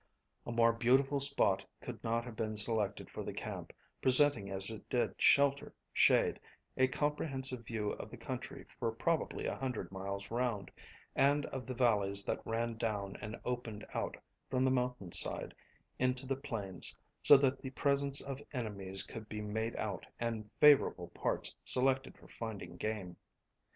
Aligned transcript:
A 0.47 0.51
more 0.51 0.73
beautiful 0.73 1.19
spot 1.19 1.63
could 1.79 2.03
not 2.03 2.23
have 2.25 2.35
been 2.35 2.57
selected 2.57 3.07
for 3.11 3.21
the 3.23 3.35
camp, 3.35 3.71
presenting 4.01 4.49
as 4.49 4.71
it 4.71 4.89
did 4.89 5.13
shelter, 5.21 5.75
shade, 5.93 6.39
a 6.75 6.87
comprehensive 6.87 7.67
view 7.67 7.91
of 7.91 8.09
the 8.09 8.17
country 8.17 8.63
for 8.79 8.91
probably 8.91 9.45
a 9.45 9.53
hundred 9.53 9.91
miles 9.91 10.31
round, 10.31 10.71
and 11.15 11.45
of 11.45 11.67
the 11.67 11.75
valleys 11.75 12.25
that 12.25 12.43
ran 12.47 12.77
down 12.77 13.15
and 13.21 13.39
opened 13.45 13.85
out 13.93 14.17
from 14.49 14.65
the 14.65 14.71
mountain 14.71 15.11
side 15.11 15.53
into 15.99 16.25
the 16.25 16.35
plains, 16.35 16.95
so 17.21 17.37
that 17.37 17.61
the 17.61 17.69
presence 17.69 18.21
of 18.21 18.41
enemies 18.53 19.03
could 19.03 19.29
be 19.29 19.39
made 19.39 19.75
out 19.75 20.07
and 20.19 20.49
favourable 20.59 21.09
parts 21.09 21.53
selected 21.63 22.17
for 22.17 22.27
finding 22.27 22.75
game. 22.75 23.17